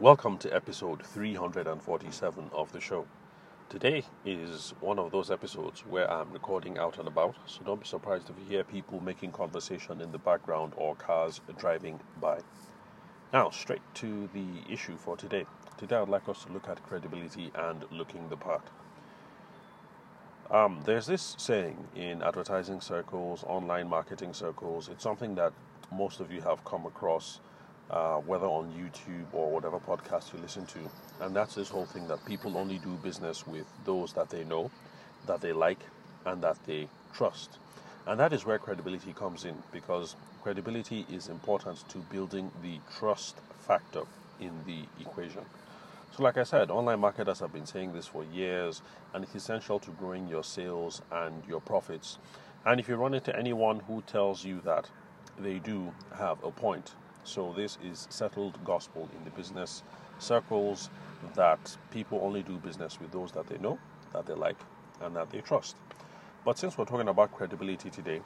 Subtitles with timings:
[0.00, 3.04] Welcome to episode 347 of the show.
[3.68, 7.86] Today is one of those episodes where I'm recording out and about, so don't be
[7.86, 12.38] surprised if you hear people making conversation in the background or cars driving by.
[13.32, 15.46] Now, straight to the issue for today.
[15.78, 18.68] Today, I'd like us to look at credibility and looking the part.
[20.48, 24.88] Um, there's this saying in advertising circles, online marketing circles.
[24.88, 25.52] It's something that
[25.90, 27.40] most of you have come across,
[27.90, 30.78] uh, whether on YouTube or whatever podcast you listen to.
[31.20, 34.70] And that's this whole thing that people only do business with those that they know,
[35.26, 35.80] that they like,
[36.26, 37.58] and that they trust.
[38.06, 43.36] And that is where credibility comes in because credibility is important to building the trust
[43.66, 44.02] factor
[44.40, 45.42] in the equation.
[46.16, 49.78] So, like I said, online marketers have been saying this for years, and it's essential
[49.80, 52.18] to growing your sales and your profits.
[52.64, 54.88] And if you run into anyone who tells you that,
[55.38, 56.94] they do have a point.
[57.28, 59.82] So, this is settled gospel in the business
[60.18, 60.88] circles
[61.34, 63.78] that people only do business with those that they know,
[64.14, 64.56] that they like,
[65.02, 65.76] and that they trust.
[66.42, 68.22] But since we're talking about credibility today,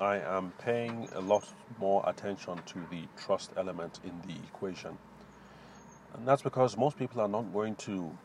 [0.00, 1.48] I am paying a lot
[1.80, 4.98] more attention to the trust element in the equation.
[6.14, 8.16] And that's because most people are not going to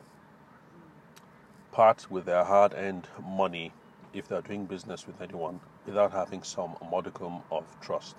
[1.72, 3.74] part with their hard earned money
[4.14, 8.16] if they're doing business with anyone without having some modicum of trust.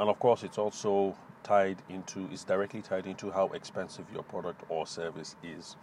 [0.00, 4.62] And of course, it's also tied into, it's directly tied into how expensive your product
[4.70, 5.76] or service is.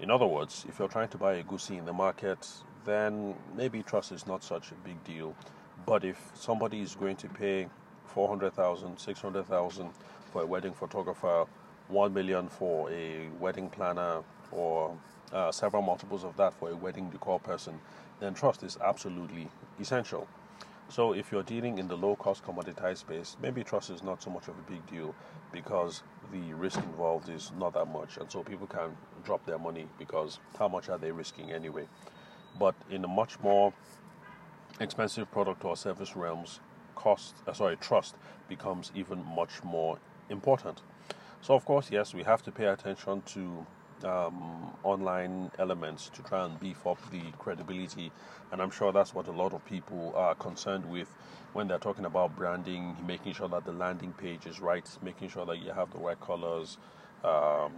[0.00, 2.48] In other words, if you're trying to buy a goosey in the market,
[2.84, 5.36] then maybe trust is not such a big deal.
[5.86, 7.68] But if somebody is going to pay
[8.06, 9.90] 400,000, 600,000
[10.32, 11.46] for a wedding photographer
[11.86, 14.96] 1 million for a wedding planner or
[15.32, 17.78] uh, several multiples of that for a wedding decor person,
[18.18, 20.26] then trust is absolutely essential.
[20.90, 24.30] So if you're dealing in the low cost commoditized space, maybe trust is not so
[24.30, 25.14] much of a big deal
[25.52, 28.16] because the risk involved is not that much.
[28.16, 31.86] And so people can drop their money because how much are they risking anyway?
[32.58, 33.74] But in a much more
[34.80, 36.60] expensive product or service realms,
[36.94, 38.16] cost, uh, sorry, trust
[38.48, 39.98] becomes even much more
[40.30, 40.80] important.
[41.42, 43.66] So, of course, yes, we have to pay attention to
[44.04, 48.12] um, online elements to try and beef up the credibility.
[48.52, 51.12] And I'm sure that's what a lot of people are concerned with
[51.52, 55.46] when they're talking about branding, making sure that the landing page is right, making sure
[55.46, 56.78] that you have the right colors.
[57.24, 57.72] Um,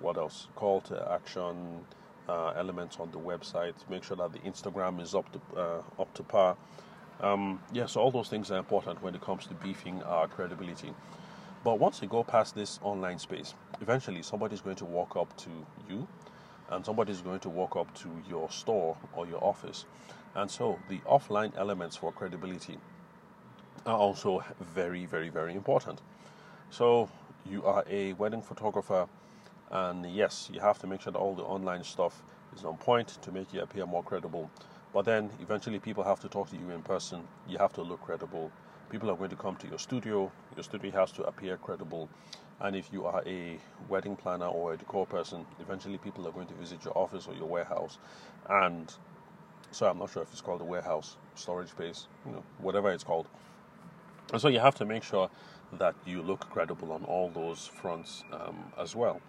[0.00, 0.48] what else?
[0.54, 1.84] Call to action
[2.28, 3.74] uh, elements on the website.
[3.90, 6.56] Make sure that the Instagram is up to uh, up to par.
[7.20, 10.28] Um, yes, yeah, so all those things are important when it comes to beefing our
[10.28, 10.94] credibility.
[11.64, 15.50] But once you go past this online space, eventually somebody's going to walk up to
[15.88, 16.06] you
[16.70, 19.84] and somebody's going to walk up to your store or your office.
[20.34, 22.78] And so the offline elements for credibility
[23.86, 26.00] are also very, very, very important.
[26.70, 27.08] So
[27.44, 29.08] you are a wedding photographer,
[29.70, 32.22] and yes, you have to make sure that all the online stuff
[32.54, 34.50] is on point to make you appear more credible.
[34.92, 37.22] But then eventually people have to talk to you in person.
[37.48, 38.52] You have to look credible
[38.90, 40.30] people are going to come to your studio.
[40.56, 42.08] Your studio has to appear credible.
[42.60, 46.48] And if you are a wedding planner or a decor person, eventually people are going
[46.48, 47.98] to visit your office or your warehouse.
[48.48, 48.92] And
[49.70, 53.04] so I'm not sure if it's called a warehouse, storage space, you know, whatever it's
[53.04, 53.28] called.
[54.32, 55.30] And so you have to make sure
[55.78, 59.20] that you look credible on all those fronts um, as well.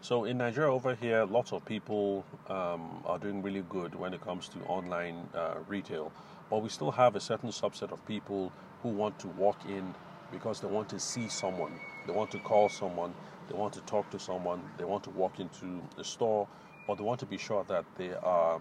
[0.00, 4.20] So in Nigeria over here, lots of people um, are doing really good when it
[4.20, 6.12] comes to online uh, retail,
[6.50, 8.52] but we still have a certain subset of people
[8.84, 9.94] who want to walk in
[10.30, 11.72] because they want to see someone,
[12.06, 13.14] they want to call someone,
[13.48, 16.46] they want to talk to someone, they want to walk into the store,
[16.86, 18.60] or they want to be sure that they are.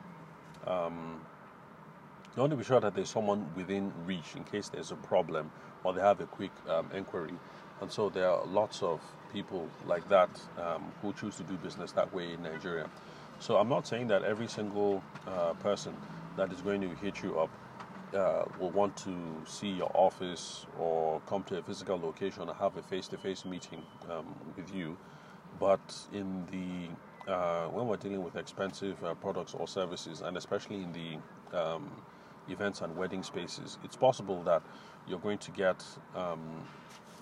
[0.66, 1.20] Um,
[2.36, 5.52] they want to be sure that there's someone within reach in case there's a problem
[5.84, 7.34] or they have a quick um, inquiry.
[7.82, 9.02] And so there are lots of
[9.32, 12.90] people like that um, who choose to do business that way in Nigeria.
[13.40, 15.96] So I'm not saying that every single uh, person
[16.38, 17.52] that is going to hit you up
[18.14, 19.16] uh, will want to
[19.46, 24.26] see your office or come to a physical location and have a face-to-face meeting um,
[24.56, 24.98] with you.
[25.60, 25.82] But
[26.14, 30.92] in the uh, when we're dealing with expensive uh, products or services, and especially in
[30.94, 31.90] the um,
[32.50, 34.62] events and wedding spaces, it's possible that
[35.08, 35.84] you're going to get
[36.16, 36.42] um,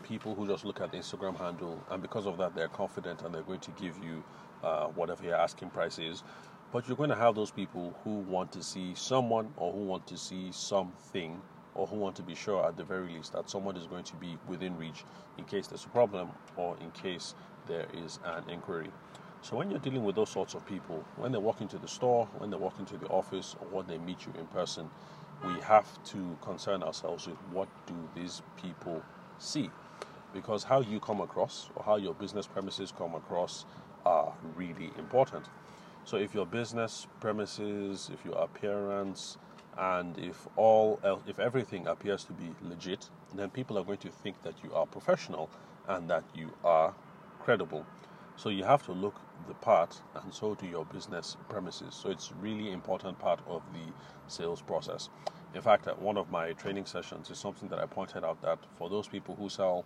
[0.04, 3.34] people who just look at the Instagram handle, and because of that, they're confident and
[3.34, 4.24] they're going to give you
[4.64, 6.24] uh, whatever your asking price is.
[6.74, 10.08] But you're going to have those people who want to see someone or who want
[10.08, 11.42] to see something
[11.76, 14.16] or who want to be sure at the very least that someone is going to
[14.18, 15.04] be within reach
[15.38, 17.36] in case there's a problem or in case
[17.68, 18.90] there is an inquiry.
[19.42, 22.28] So when you're dealing with those sorts of people, when they walk into the store,
[22.38, 24.90] when they walk into the office, or when they meet you in person,
[25.46, 29.04] we have to concern ourselves with what do these people
[29.40, 29.70] see.
[30.34, 33.66] because how you come across or how your business premises come across
[34.06, 35.46] are really important.
[36.06, 39.38] So if your business premises, if your appearance,
[39.78, 44.10] and if all else, if everything appears to be legit, then people are going to
[44.10, 45.50] think that you are professional
[45.88, 46.94] and that you are
[47.40, 47.86] credible.
[48.36, 51.94] So you have to look the part, and so do your business premises.
[51.94, 53.92] So it's really important part of the
[54.28, 55.10] sales process.
[55.54, 58.60] In fact, at one of my training sessions is something that I pointed out that
[58.78, 59.86] for those people who sell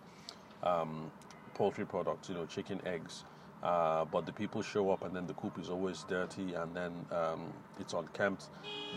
[0.62, 1.10] um,
[1.54, 3.24] poultry products, you know, chicken, eggs,
[3.62, 6.92] uh, but the people show up and then the coop is always dirty and then
[7.10, 8.48] um, it's unkempt,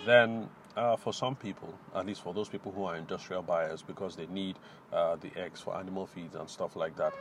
[0.05, 4.15] then uh, for some people, at least for those people who are industrial buyers because
[4.15, 4.57] they need
[4.93, 7.13] uh, the eggs for animal feeds and stuff like that,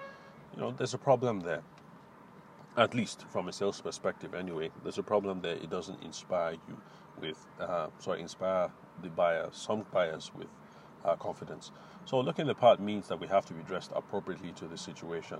[0.55, 1.63] you know, there's a problem there.
[2.77, 5.55] At least from a sales perspective, anyway, there's a problem there.
[5.55, 6.81] It doesn't inspire you
[7.21, 8.71] with, uh, sorry, inspire
[9.03, 10.47] the buyer, some buyers with
[11.05, 11.73] uh, confidence.
[12.05, 15.39] So looking the part means that we have to be dressed appropriately to the situation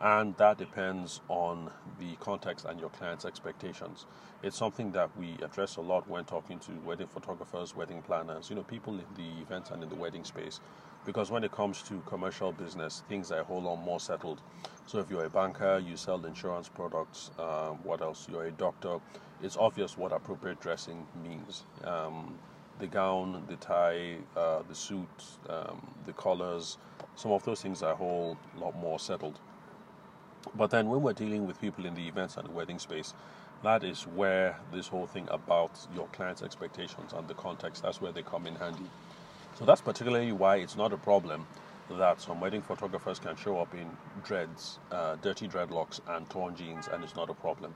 [0.00, 4.06] and that depends on the context and your client's expectations.
[4.42, 8.56] It's something that we address a lot when talking to wedding photographers, wedding planners, you
[8.56, 10.60] know, people in the events and in the wedding space.
[11.04, 14.40] Because when it comes to commercial business, things are a whole lot more settled.
[14.86, 18.28] So if you're a banker, you sell insurance products, um, what else?
[18.30, 18.98] You're a doctor,
[19.42, 21.64] it's obvious what appropriate dressing means.
[21.84, 22.38] Um,
[22.78, 25.08] the gown, the tie, uh, the suit,
[25.48, 26.78] um, the colors,
[27.16, 29.40] some of those things are a whole lot more settled.
[30.54, 33.14] But then when we're dealing with people in the events and the wedding space,
[33.62, 38.12] that is where this whole thing about your client's expectations and the context, that's where
[38.12, 38.88] they come in handy.
[39.58, 41.46] So that's particularly why it's not a problem
[41.90, 43.88] that some wedding photographers can show up in
[44.24, 47.74] dreads, uh, dirty dreadlocks, and torn jeans, and it's not a problem.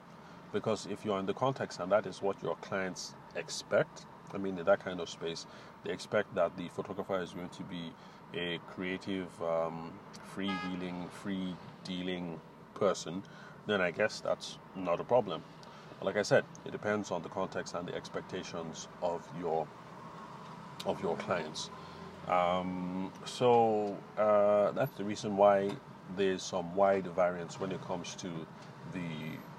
[0.52, 4.04] Because if you're in the context and that is what your clients expect,
[4.34, 5.46] I mean, in that kind of space,
[5.84, 7.92] they expect that the photographer is going to be
[8.34, 9.92] a creative, um,
[10.34, 11.54] freewheeling, free
[11.84, 12.40] dealing
[12.86, 13.22] person,
[13.66, 15.42] then I guess that's not a problem.
[15.98, 19.66] But like I said, it depends on the context and the expectations of your
[20.84, 21.70] of your clients.
[22.28, 25.70] Um, so uh, that's the reason why
[26.16, 28.30] there's some wide variance when it comes to
[28.92, 29.10] the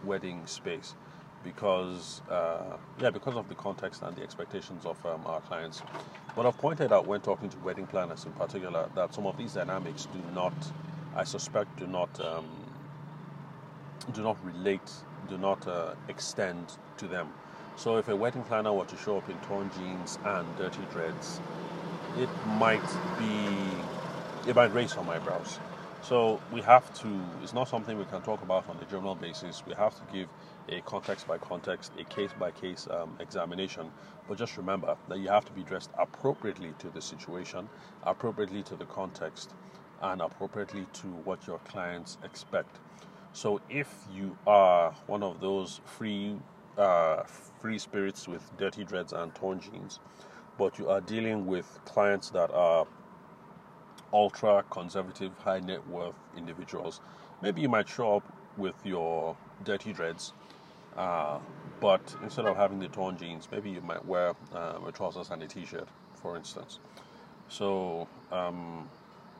[0.03, 0.95] wedding space
[1.43, 5.81] because uh, yeah because of the context and the expectations of um, our clients
[6.35, 9.53] but i've pointed out when talking to wedding planners in particular that some of these
[9.53, 10.53] dynamics do not
[11.15, 12.45] i suspect do not um,
[14.13, 14.91] do not relate,
[15.29, 17.29] do not uh, extend to them.
[17.75, 21.39] So if a wedding planner were to show up in torn jeans and dirty dreads,
[22.17, 22.29] it
[22.59, 22.85] might
[23.17, 25.59] be, it might raise some eyebrows.
[26.03, 27.07] So we have to,
[27.41, 29.63] it's not something we can talk about on a general basis.
[29.65, 30.27] We have to give
[30.69, 33.89] a context by context, a case by case um, examination.
[34.27, 37.69] But just remember that you have to be dressed appropriately to the situation,
[38.03, 39.51] appropriately to the context,
[40.01, 42.79] and appropriately to what your clients expect.
[43.33, 46.37] So if you are one of those free
[46.77, 49.99] uh, free spirits with dirty dreads and torn jeans,
[50.57, 52.87] but you are dealing with clients that are
[54.11, 57.01] ultra conservative, high net worth individuals,
[57.41, 60.33] maybe you might show up with your dirty dreads,
[60.95, 61.39] uh,
[61.79, 65.41] but instead of having the torn jeans, maybe you might wear um, a trousers and
[65.41, 65.87] a t-shirt,
[66.21, 66.79] for instance.
[67.49, 68.87] So um,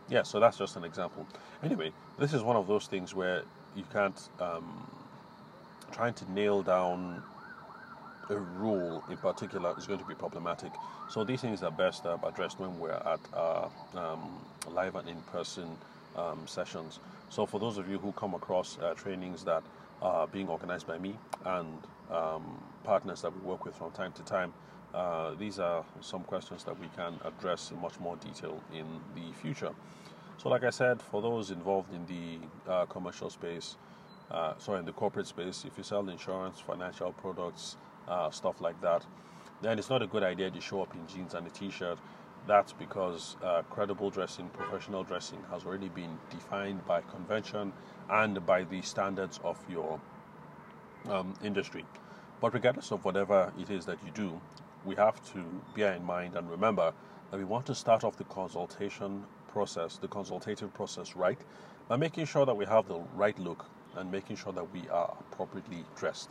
[0.10, 1.28] yeah, so that's just an example.
[1.64, 3.44] Anyway, this is one of those things where
[3.76, 4.88] you can't um,
[5.92, 7.22] trying to nail down
[8.30, 10.72] a rule in particular is going to be problematic.
[11.10, 14.40] So these things are best uh, addressed when we're at uh, um,
[14.72, 15.68] live and in-person
[16.16, 17.00] um, sessions.
[17.30, 19.64] So for those of you who come across uh, trainings that
[20.02, 21.78] are being organized by me and
[22.12, 24.54] um, partners that we work with from time to time,
[24.94, 29.34] uh, these are some questions that we can address in much more detail in the
[29.42, 29.72] future.
[30.38, 33.78] So, like I said, for those involved in the uh, commercial space,
[34.32, 38.80] uh, sorry, in the corporate space, if you sell insurance, financial products, uh, stuff like
[38.82, 39.06] that,
[39.62, 41.98] then it's not a good idea to show up in jeans and a t-shirt.
[42.46, 47.72] That's because uh, credible dressing, professional dressing has already been defined by convention
[48.10, 50.02] and by the standards of your
[51.10, 51.86] um, industry.
[52.42, 54.42] But regardless of whatever it is that you do,
[54.84, 56.92] we have to bear in mind and remember
[57.32, 59.24] that we want to start off the consultation
[59.54, 61.38] process, the consultative process, right
[61.88, 63.66] by making sure that we have the right look
[63.98, 66.30] and making sure that we are appropriately dressed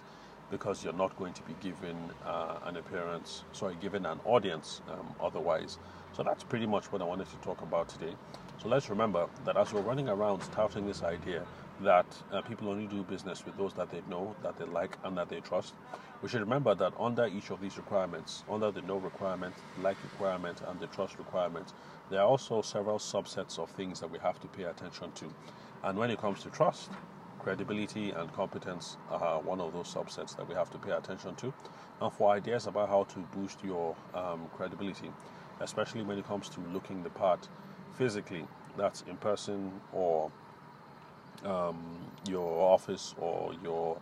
[0.50, 5.06] because you're not going to be given uh, an appearance, sorry, given an audience um,
[5.20, 5.78] otherwise.
[6.12, 8.14] So that's pretty much what I wanted to talk about today.
[8.62, 11.44] So let's remember that as we're running around touting this idea
[11.80, 15.18] that uh, people only do business with those that they know, that they like, and
[15.18, 15.74] that they trust.
[16.22, 20.62] We should remember that under each of these requirements, under the know requirement, like requirement,
[20.64, 21.72] and the trust requirement,
[22.08, 25.34] there are also several subsets of things that we have to pay attention to.
[25.82, 26.90] And when it comes to trust,
[27.40, 31.52] credibility and competence are one of those subsets that we have to pay attention to.
[32.00, 35.10] And for ideas about how to boost your um, credibility,
[35.58, 37.48] especially when it comes to looking the part
[37.92, 38.44] physically,
[38.76, 40.30] that's in person or
[41.44, 41.78] um,
[42.28, 43.98] your office or your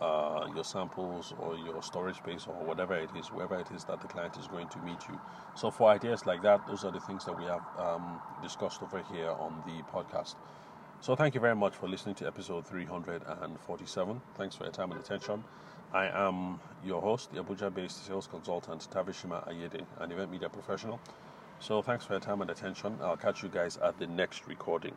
[0.00, 4.00] uh, your samples or your storage space or whatever it is, wherever it is that
[4.00, 5.18] the client is going to meet you.
[5.54, 9.02] So, for ideas like that, those are the things that we have um, discussed over
[9.12, 10.36] here on the podcast.
[11.00, 14.20] So, thank you very much for listening to episode 347.
[14.36, 15.44] Thanks for your time and attention.
[15.92, 21.00] I am your host, the Abuja based sales consultant Tavishima Ayede, an event media professional.
[21.60, 22.98] So, thanks for your time and attention.
[23.02, 24.94] I'll catch you guys at the next recording.